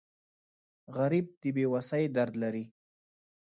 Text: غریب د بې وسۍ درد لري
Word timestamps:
غریب 0.97 1.25
د 1.41 1.43
بې 1.55 1.65
وسۍ 1.73 2.03
درد 2.15 2.33
لري 2.43 2.65